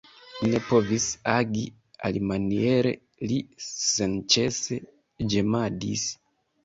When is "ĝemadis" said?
5.35-6.09